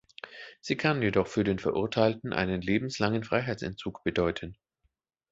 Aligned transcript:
Sie 0.61 0.77
kann 0.77 1.03
jedoch 1.03 1.27
für 1.27 1.43
den 1.43 1.59
Verurteilten 1.59 2.33
einen 2.33 2.63
lebenslangen 2.63 3.23
Freiheitsentzug 3.23 4.03
bedeuten. 4.03 4.57